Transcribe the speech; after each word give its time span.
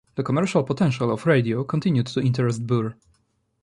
The 0.15 0.23
commercial 0.23 0.63
potential 0.63 1.11
of 1.11 1.27
radio 1.27 1.63
continued 1.63 2.07
to 2.07 2.21
interest 2.21 2.65
Burr. 2.65 2.95